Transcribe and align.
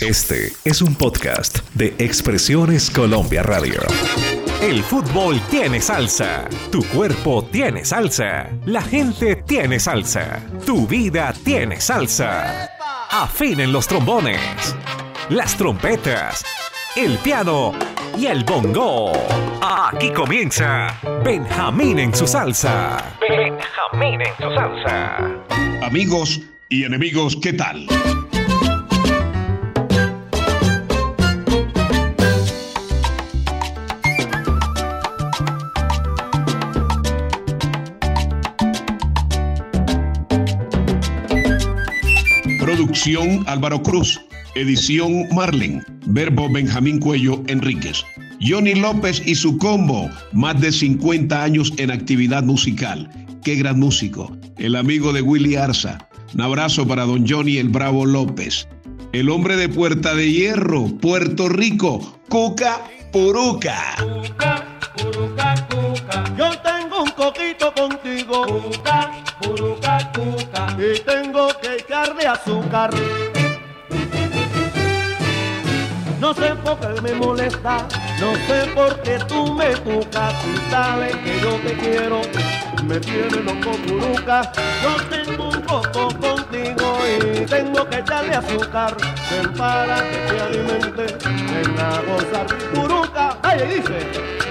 Este 0.00 0.52
es 0.66 0.82
un 0.82 0.94
podcast 0.94 1.60
de 1.72 1.94
Expresiones 1.98 2.90
Colombia 2.90 3.42
Radio. 3.42 3.80
El 4.60 4.82
fútbol 4.82 5.40
tiene 5.50 5.80
salsa, 5.80 6.46
tu 6.70 6.84
cuerpo 6.88 7.42
tiene 7.50 7.82
salsa, 7.82 8.50
la 8.66 8.82
gente 8.82 9.36
tiene 9.36 9.80
salsa, 9.80 10.42
tu 10.66 10.86
vida 10.86 11.32
tiene 11.42 11.80
salsa. 11.80 12.68
Afinen 13.10 13.72
los 13.72 13.88
trombones, 13.88 14.76
las 15.30 15.56
trompetas, 15.56 16.44
el 16.94 17.16
piano 17.18 17.72
y 18.18 18.26
el 18.26 18.44
bongo. 18.44 19.12
Aquí 19.62 20.10
comienza 20.10 20.94
Benjamín 21.24 21.98
en 22.00 22.14
su 22.14 22.26
salsa. 22.26 23.16
Benjamín 23.20 24.20
en 24.20 24.36
su 24.36 24.54
salsa. 24.54 25.18
Amigos 25.82 26.42
y 26.68 26.84
enemigos, 26.84 27.36
¿qué 27.40 27.54
tal? 27.54 27.86
Producción 43.06 43.44
Álvaro 43.46 43.80
Cruz. 43.84 44.20
Edición 44.56 45.28
Marlen. 45.32 45.84
Verbo 46.06 46.50
Benjamín 46.50 46.98
Cuello 46.98 47.40
Enríquez. 47.46 48.04
Johnny 48.42 48.74
López 48.74 49.22
y 49.24 49.36
su 49.36 49.58
combo. 49.58 50.10
Más 50.32 50.60
de 50.60 50.72
50 50.72 51.40
años 51.40 51.72
en 51.76 51.92
actividad 51.92 52.42
musical. 52.42 53.08
Qué 53.44 53.54
gran 53.54 53.78
músico. 53.78 54.36
El 54.58 54.74
amigo 54.74 55.12
de 55.12 55.22
Willy 55.22 55.54
Arza. 55.54 56.08
Un 56.34 56.40
abrazo 56.40 56.88
para 56.88 57.04
don 57.04 57.24
Johnny 57.28 57.58
el 57.58 57.68
Bravo 57.68 58.06
López. 58.06 58.66
El 59.12 59.30
hombre 59.30 59.54
de 59.54 59.68
Puerta 59.68 60.16
de 60.16 60.32
Hierro, 60.32 60.86
Puerto 60.98 61.48
Rico. 61.48 62.18
Cuca 62.28 62.80
Puruca. 63.12 63.94
Cuca, 63.98 64.64
puruca, 64.96 65.54
cuca. 65.68 66.24
Yo 66.36 66.58
tengo 66.58 67.04
un 67.04 67.10
coquito 67.12 67.72
contigo. 67.72 68.44
Cuca, 68.46 69.12
Y 70.78 71.00
tengo 71.00 71.48
que 71.60 71.76
echarle 71.76 72.26
azúcar. 72.26 72.90
No 76.20 76.34
sé 76.34 76.54
por 76.56 76.78
qué 76.78 77.00
me 77.00 77.14
molesta, 77.14 77.86
no 78.20 78.34
sé 78.46 78.70
por 78.74 79.00
qué 79.02 79.18
tú 79.26 79.54
me 79.54 79.74
tocas. 79.76 80.34
Si 80.42 80.70
sabes 80.70 81.16
que 81.16 81.40
yo 81.40 81.52
te 81.60 81.72
quiero, 81.78 82.20
me 82.84 83.00
tiene 83.00 83.42
loco 83.42 83.72
puruca. 83.86 84.52
Yo 84.82 84.96
tengo 85.08 85.48
un 85.48 85.62
coco 85.62 86.08
contigo 86.20 86.98
y 87.06 87.46
tengo 87.46 87.88
que 87.88 87.98
echarle 87.98 88.34
azúcar. 88.34 88.96
Ven 89.30 89.54
para 89.54 89.96
que 89.96 90.16
te 90.28 90.40
alimente, 90.40 91.16
ven 91.24 91.80
a 91.80 92.00
gozar 92.02 92.46
puruca. 92.74 93.38
Ay, 93.42 93.60
dice. 93.76 94.46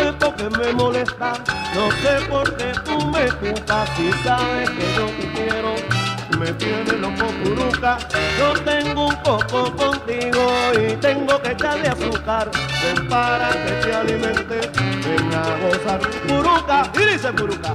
Sé 0.00 0.14
por 0.14 0.34
qué 0.34 0.48
me 0.48 0.72
molesta, 0.72 1.34
no 1.74 1.90
sé 1.90 2.24
por 2.30 2.56
qué 2.56 2.72
tú 2.86 3.06
me 3.08 3.26
tocas. 3.26 3.86
Si 3.96 4.10
sabes 4.24 4.70
que 4.70 4.94
yo 4.96 5.04
te 5.04 5.30
quiero, 5.34 5.74
me 6.38 6.50
tiene 6.54 6.92
loco 6.96 7.26
puruca. 7.44 7.98
Yo 8.38 8.54
tengo 8.62 9.08
un 9.08 9.22
poco 9.22 9.70
contigo 9.76 10.72
y 10.72 10.96
tengo 10.96 11.42
que 11.42 11.50
echarle 11.50 11.88
azúcar. 11.88 12.50
Ven 12.82 13.08
para 13.10 13.50
que 13.50 13.72
te 13.84 13.94
alimente, 13.94 14.70
ven 15.04 15.34
a 15.34 15.68
gozar 15.68 16.00
puruca. 16.26 16.90
Y 16.94 17.12
dice 17.12 17.32
puruca. 17.34 17.74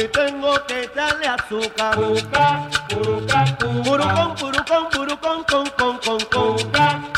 Y 0.00 0.08
tengo 0.08 0.54
que 0.66 0.84
echarle 0.84 1.26
azúcar. 1.26 1.94
Cuca, 1.94 2.66
puruca, 2.88 3.44
cuca. 3.58 3.82
Purucón, 3.84 4.34
purucón, 4.34 4.88
purucón, 4.88 5.44
con, 5.44 5.66
con, 5.76 5.98
con, 5.98 6.20
con. 6.24 6.56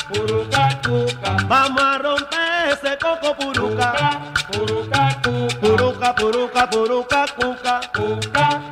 Puruca, 0.08 0.80
cuca. 0.82 1.36
Vamos 1.46 1.80
a 1.80 1.98
romper 1.98 2.72
ese 2.72 2.98
coco 2.98 3.36
puruca. 3.36 4.20
Puruca, 4.50 5.20
puruca, 5.22 5.22
puruca. 5.22 5.60
Puruca, 5.60 6.14
puruca, 6.16 6.70
puruca, 6.70 7.24
cuca. 7.36 7.80
Cuca, 7.94 8.71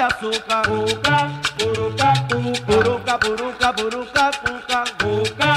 azúcar. 0.00 0.62
Puruca. 0.62 1.40
Puruca, 1.58 3.18
puruca, 3.18 3.72
puruca. 3.72 4.30
Cuca, 4.44 4.84
puruca, 4.98 5.47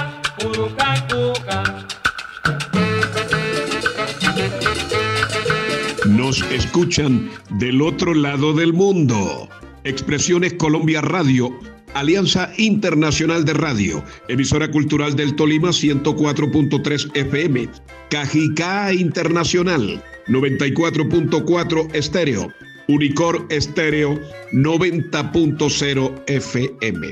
Escuchan 6.32 7.30
del 7.50 7.82
otro 7.82 8.14
lado 8.14 8.54
del 8.54 8.72
mundo. 8.72 9.50
Expresiones 9.84 10.54
Colombia 10.54 11.02
Radio, 11.02 11.52
Alianza 11.94 12.54
Internacional 12.58 13.44
de 13.44 13.54
Radio, 13.54 14.02
emisora 14.30 14.72
cultural 14.72 15.18
del 15.18 15.36
Tolima 15.36 15.70
104.3 15.70 17.12
FM, 17.16 17.68
Cajicá 18.10 18.94
Internacional 18.94 20.02
94.4 20.28 21.94
Estéreo, 21.94 22.48
Unicor 22.88 23.46
Estéreo 23.50 24.18
90.0 24.54 26.24
FM. 26.28 27.08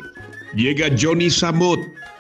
Llega 0.56 0.96
Johnny 0.98 1.30
Samot, 1.30 1.80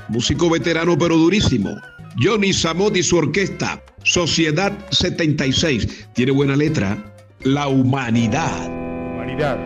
músico 0.09 0.49
veterano 0.49 0.97
pero 0.97 1.15
durísimo. 1.15 1.79
Johnny 2.21 2.51
Samot 2.51 2.97
y 2.97 3.03
su 3.03 3.15
orquesta, 3.15 3.81
Sociedad 4.03 4.71
76. 4.91 6.09
Tiene 6.13 6.31
buena 6.31 6.55
letra. 6.55 6.97
La 7.41 7.67
humanidad. 7.67 8.67
Humanidad, 9.13 9.57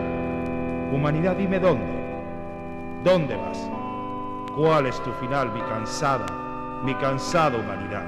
humanidad, 0.92 1.36
dime 1.36 1.58
dónde. 1.58 1.86
¿Dónde 3.04 3.36
vas? 3.36 3.58
¿Cuál 4.56 4.86
es 4.86 5.02
tu 5.02 5.12
final, 5.14 5.52
mi 5.52 5.60
cansada, 5.60 6.26
mi 6.84 6.94
cansada 6.94 7.58
humanidad? 7.58 8.06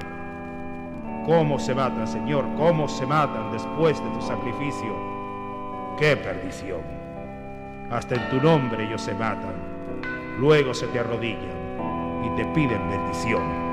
¿Cómo 1.25 1.59
se 1.59 1.75
matan, 1.75 2.07
Señor? 2.07 2.45
¿Cómo 2.57 2.87
se 2.87 3.05
matan 3.05 3.51
después 3.51 4.01
de 4.01 4.09
tu 4.11 4.21
sacrificio? 4.21 4.95
¡Qué 5.99 6.15
perdición! 6.15 6.81
Hasta 7.89 8.15
en 8.15 8.29
tu 8.29 8.45
nombre 8.45 8.85
ellos 8.85 9.01
se 9.01 9.13
matan. 9.13 9.55
Luego 10.39 10.73
se 10.73 10.87
te 10.87 10.99
arrodillan 10.99 12.23
y 12.25 12.35
te 12.37 12.45
piden 12.53 12.89
bendición. 12.89 13.66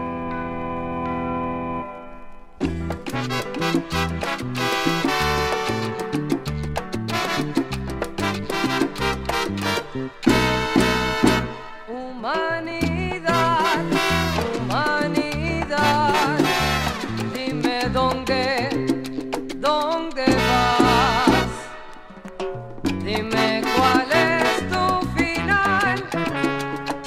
Dime 23.05 23.61
cuál 23.77 24.11
es 24.13 24.67
tu 24.71 24.85
final, 25.15 26.03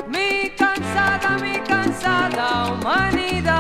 mi 0.08 0.52
cansada, 0.52 1.38
mi 1.42 1.60
cansada 1.62 2.72
humanidad. 2.72 3.58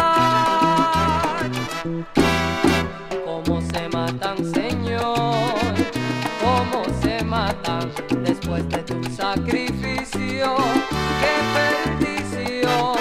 ¿Cómo 3.25 3.59
se 3.61 3.89
matan, 3.89 4.37
Señor? 4.53 5.73
¿Cómo 6.43 6.83
se 7.01 7.23
matan? 7.23 7.91
Después 8.23 8.69
de 8.69 8.83
tu 8.83 9.03
sacrificio, 9.05 10.57
qué 11.21 11.35
perdición, 11.57 12.97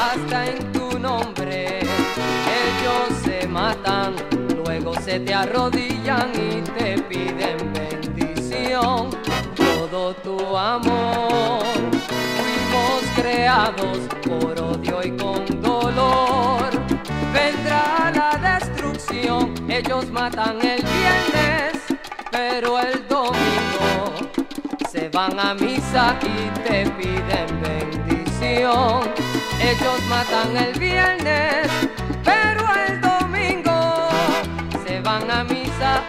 hasta 0.00 0.46
en 0.46 0.72
tu 0.72 1.00
nombre. 1.00 1.80
Ellos 1.80 3.08
se 3.24 3.48
matan, 3.48 4.14
luego 4.64 4.94
se 5.00 5.18
te 5.18 5.34
arrodillan 5.34 6.30
y 6.36 6.60
te 6.60 6.70
matan. 6.70 6.71
Con 15.10 15.44
dolor. 15.60 16.70
Vendrá 17.32 18.12
la 18.14 18.58
destrucción, 18.58 19.54
ellos 19.68 20.10
matan 20.10 20.58
el 20.60 20.82
viernes, 20.82 21.72
pero 22.30 22.78
el 22.78 23.06
domingo 23.08 24.14
se 24.90 25.08
van 25.08 25.38
a 25.40 25.54
misa 25.54 26.16
y 26.22 26.50
te 26.60 26.88
piden 26.90 27.48
bendición. 27.62 29.02
Ellos 29.60 30.02
matan 30.08 30.56
el 30.56 30.78
viernes, 30.78 31.68
pero 32.24 32.62
el 32.86 33.00
domingo 33.00 34.08
se 34.86 35.00
van 35.00 35.30
a 35.30 35.44
misa 35.44 36.02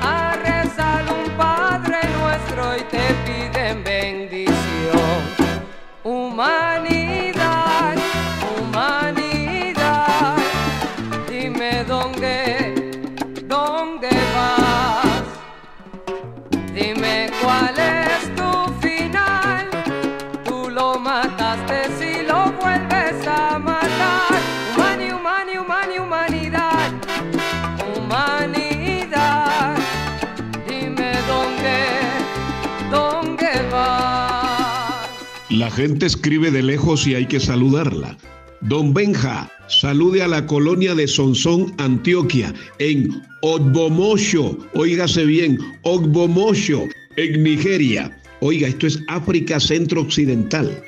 La 35.64 35.72
gente 35.72 36.06
escribe 36.06 36.52
de 36.52 36.62
lejos 36.62 37.08
y 37.08 37.16
hay 37.16 37.26
que 37.26 37.40
saludarla. 37.40 38.18
Don 38.60 38.94
Benja, 38.94 39.50
salude 39.70 40.22
a 40.22 40.28
la 40.28 40.46
colonia 40.46 40.94
de 40.94 41.08
Sonsón, 41.08 41.74
Antioquia, 41.78 42.54
en 42.80 43.10
Ogbomosho. 43.44 44.58
Óigase 44.74 45.24
bien, 45.24 45.58
Ogbomosho, 45.84 46.84
en 47.16 47.44
Nigeria. 47.44 48.14
Oiga, 48.42 48.68
esto 48.68 48.88
es 48.88 49.00
África 49.08 49.58
Centro 49.58 50.02
Occidental. 50.02 50.84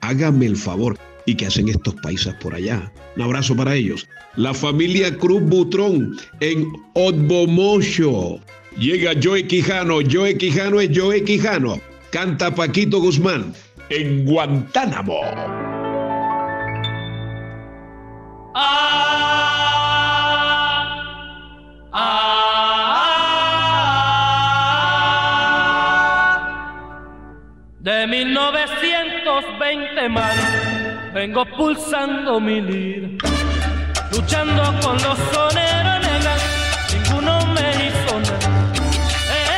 Hágame 0.00 0.46
el 0.46 0.56
favor. 0.56 0.96
¿Y 1.26 1.34
qué 1.34 1.46
hacen 1.46 1.68
estos 1.68 1.96
países 1.96 2.32
por 2.34 2.54
allá? 2.54 2.92
Un 3.16 3.22
abrazo 3.22 3.56
para 3.56 3.74
ellos. 3.74 4.06
La 4.36 4.54
familia 4.54 5.12
Cruz 5.18 5.42
Butrón 5.42 6.16
en 6.38 6.68
Ogbomosho. 6.94 8.38
Llega 8.78 9.10
Joe 9.20 9.44
Quijano. 9.44 9.98
Joe 10.08 10.36
Quijano 10.38 10.80
es 10.80 10.96
Joe 10.96 11.24
Quijano. 11.24 11.80
Canta 12.12 12.54
Paquito 12.54 13.00
Guzmán 13.00 13.52
en 13.90 14.24
Guantánamo. 14.24 15.20
De 27.80 28.06
1920 28.06 30.08
mal, 30.08 30.36
vengo 31.12 31.44
pulsando 31.56 32.38
mi 32.38 32.60
lira, 32.60 33.08
luchando 34.12 34.62
con 34.84 35.02
los 35.02 35.18
soneros 35.32 36.00
negros, 36.06 36.40
ninguno 36.92 37.44
me 37.46 37.86
hizo 37.86 38.20
nada. 38.20 38.38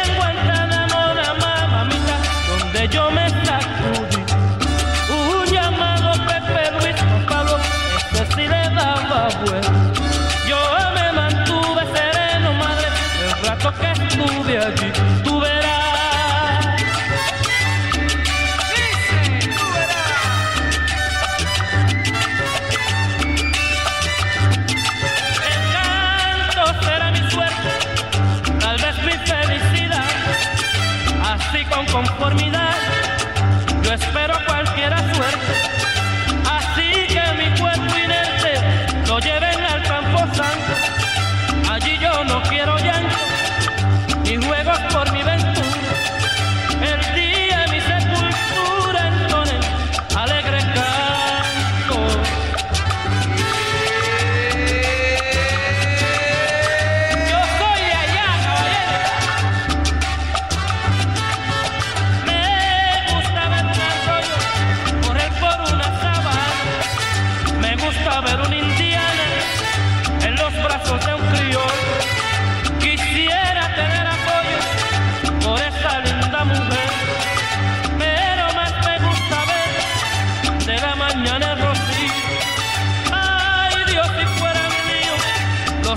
En 0.06 0.16
Guantánamo, 0.16 1.12
la 1.14 1.34
mamita, 1.68 2.16
donde 2.48 2.88
yo 2.88 3.10
me 3.10 3.41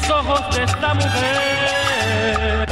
ojos 0.10 0.56
de 0.56 0.64
esta 0.64 0.94
mujer. 0.94 2.65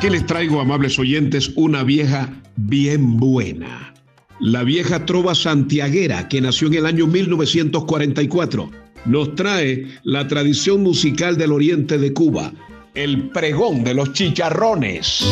Aquí 0.00 0.08
les 0.08 0.24
traigo, 0.24 0.62
amables 0.62 0.98
oyentes, 0.98 1.52
una 1.56 1.84
vieja 1.84 2.32
bien 2.56 3.18
buena. 3.18 3.92
La 4.40 4.64
vieja 4.64 5.04
trova 5.04 5.34
santiaguera 5.34 6.26
que 6.26 6.40
nació 6.40 6.68
en 6.68 6.74
el 6.76 6.86
año 6.86 7.06
1944 7.06 8.70
nos 9.04 9.34
trae 9.34 9.88
la 10.04 10.26
tradición 10.26 10.82
musical 10.82 11.36
del 11.36 11.52
oriente 11.52 11.98
de 11.98 12.14
Cuba, 12.14 12.50
el 12.94 13.28
pregón 13.28 13.84
de 13.84 13.92
los 13.92 14.14
chicharrones. 14.14 15.22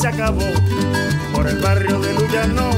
Se 0.00 0.08
acabó. 0.08 0.50
Por 1.34 1.46
el 1.46 1.58
barrio 1.58 2.00
de 2.00 2.14
Luyano 2.14 2.70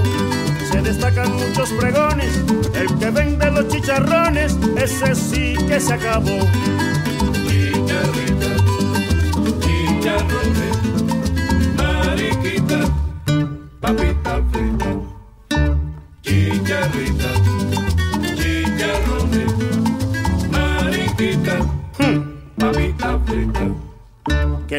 se 0.73 0.83
destacan 0.83 1.33
muchos 1.37 1.71
pregones. 1.71 2.37
El 2.75 2.99
que 2.99 3.11
vende 3.11 3.49
los 3.49 3.69
chicharrones, 3.69 4.57
ese 4.76 5.14
sí 5.14 5.55
que 5.69 5.79
se 5.79 5.95
acabó. 5.95 6.38
Chicharrita, 7.47 8.57
chicharrones, 9.61 10.76
mariquita, 11.76 12.81
papita. 13.81 14.81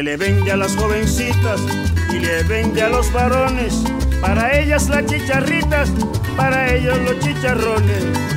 Le 0.04 0.18
vende 0.18 0.52
a 0.52 0.56
las 0.56 0.76
jovencitas 0.76 1.58
y 2.10 2.18
le 2.18 2.42
vende 2.42 2.82
a 2.82 2.90
los 2.90 3.10
varones. 3.10 3.82
Para 4.20 4.58
ellas 4.58 4.90
las 4.90 5.06
chicharritas, 5.06 5.90
para 6.36 6.74
ellos 6.74 6.98
los 7.06 7.18
chicharrones. 7.20 8.33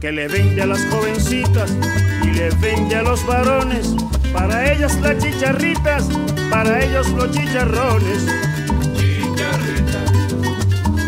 Que 0.00 0.12
le 0.12 0.28
vende 0.28 0.62
a 0.62 0.66
las 0.66 0.84
jovencitas 0.86 1.72
y 2.22 2.28
le 2.28 2.50
vende 2.60 2.96
a 2.96 3.02
los 3.02 3.26
varones. 3.26 3.96
Para 4.32 4.72
ellas 4.72 5.00
las 5.00 5.18
chicharritas, 5.18 6.08
para 6.50 6.84
ellos 6.84 7.08
los 7.10 7.30
chicharrones. 7.32 8.26
Chicharritas, 8.96 10.12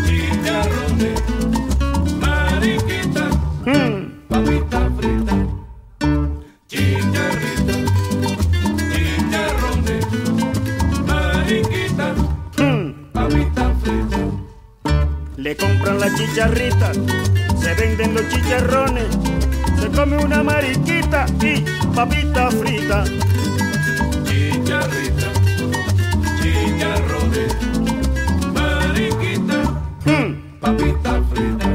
chicharrones, 0.05 1.21
mariquita, 2.19 3.29
mm. 3.65 4.27
papita 4.27 4.91
frita. 4.97 5.35
Chicharritas, 6.67 7.77
chicharrones, 8.91 10.05
mariquita, 11.07 12.13
mm. 12.57 13.11
papita 13.13 13.73
frita. 13.81 14.17
Le 15.37 15.55
compran 15.55 15.99
la 15.99 16.13
chicharrita 16.13 16.91
se 17.61 17.73
venden 17.75 18.15
los 18.15 18.27
chicharrones, 18.29 19.05
se 19.79 19.87
come 19.89 20.17
una 20.17 20.41
mariquita 20.41 21.25
y 21.41 21.61
papita 21.93 22.49
frita. 22.49 23.03
Chicharrita, 24.25 25.27
chicharrones, 26.41 27.55
mariquita, 28.53 29.57
mm. 30.05 30.59
papita 30.59 31.23
frita. 31.31 31.69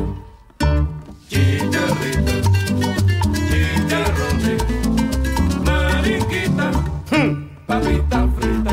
Chicharrita, 1.28 2.32
chicharrones, 3.48 4.62
mariquita, 5.64 6.70
mm. 7.12 7.48
papita 7.66 8.28
frita. 8.38 8.72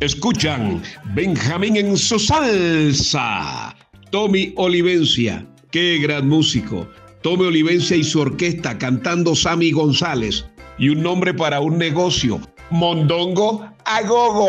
Escuchan 0.00 0.82
Benjamín 1.14 1.76
en 1.76 1.96
su 1.98 2.18
salsa. 2.18 3.74
Tommy 4.10 4.54
Olivencia 4.56 5.44
Qué 5.70 5.98
gran 5.98 6.26
músico. 6.26 6.88
Tome 7.20 7.46
Olivencia 7.46 7.94
y 7.94 8.02
su 8.02 8.20
orquesta 8.20 8.78
cantando 8.78 9.34
Sammy 9.34 9.70
González. 9.70 10.46
Y 10.78 10.88
un 10.88 11.02
nombre 11.02 11.34
para 11.34 11.60
un 11.60 11.76
negocio. 11.76 12.40
Mondongo 12.70 13.68
Agogo. 13.84 14.48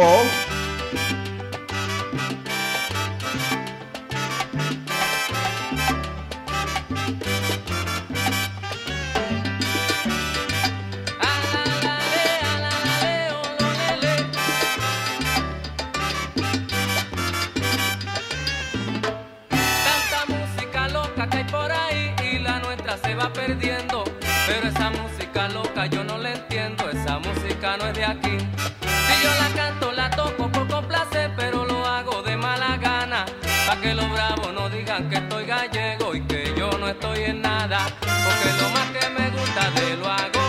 Pero 23.50 24.68
esa 24.68 24.92
música 24.92 25.48
loca 25.50 25.88
yo 25.88 26.04
no 26.04 26.20
la 26.20 26.34
entiendo, 26.34 26.88
esa 26.92 27.18
música 27.18 27.78
no 27.78 27.88
es 27.88 27.94
de 27.96 28.06
aquí. 28.06 28.38
Si 28.38 29.24
yo 29.24 29.30
la 29.42 29.50
canto, 29.56 29.92
la 29.92 30.08
toco 30.12 30.52
por 30.52 30.88
placer, 30.88 31.32
pero 31.36 31.66
lo 31.66 31.84
hago 31.84 32.22
de 32.22 32.38
mala 32.38 32.78
gana. 32.78 33.26
Pa' 33.66 33.76
que 33.82 33.96
los 33.96 34.08
bravos 34.12 34.54
no 34.54 34.70
digan 34.70 35.10
que 35.10 35.16
estoy 35.16 35.46
gallego 35.48 36.14
y 36.14 36.22
que 36.22 36.54
yo 36.56 36.70
no 36.80 36.90
estoy 36.90 37.24
en 37.24 37.42
nada. 37.42 37.88
Porque 38.02 38.62
lo 38.62 38.70
más 38.70 38.88
que 38.92 39.10
me 39.10 39.32
gusta 39.32 39.72
de 39.72 39.98
lo 39.98 40.08
hago 40.08 40.40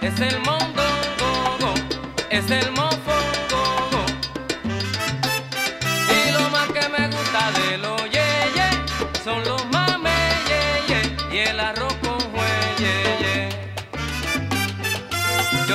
es 0.00 0.20
el 0.20 0.40
mondongo, 0.40 1.74
es 2.30 2.50
el 2.50 2.66
mondongo. 2.72 2.91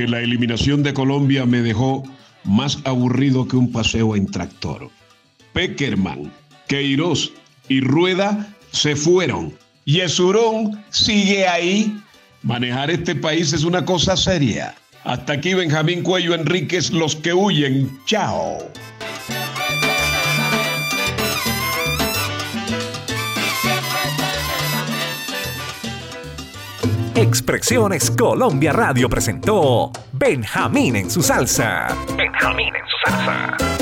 que 0.00 0.08
la 0.08 0.20
eliminación 0.20 0.82
de 0.82 0.94
Colombia 0.94 1.44
me 1.44 1.60
dejó 1.60 2.04
más 2.44 2.78
aburrido 2.84 3.46
que 3.46 3.56
un 3.56 3.70
paseo 3.70 4.16
en 4.16 4.24
tractor. 4.24 4.88
Peckerman, 5.52 6.32
Queiroz 6.68 7.34
y 7.68 7.82
Rueda 7.82 8.48
se 8.72 8.96
fueron. 8.96 9.52
Y 9.84 10.00
Esurón 10.00 10.82
sigue 10.88 11.46
ahí. 11.46 12.00
Manejar 12.42 12.90
este 12.90 13.14
país 13.14 13.52
es 13.52 13.62
una 13.64 13.84
cosa 13.84 14.16
seria. 14.16 14.74
Hasta 15.04 15.34
aquí 15.34 15.52
Benjamín 15.52 16.02
Cuello 16.02 16.34
Enríquez, 16.34 16.92
los 16.92 17.14
que 17.14 17.34
huyen. 17.34 17.90
Chao. 18.06 18.56
Expresiones 27.30 28.10
Colombia 28.10 28.72
Radio 28.72 29.08
presentó 29.08 29.92
Benjamín 30.10 30.96
en 30.96 31.08
su 31.08 31.22
salsa. 31.22 31.96
Benjamín 32.16 32.74
en 32.74 32.82
su 32.88 32.96
salsa. 33.08 33.79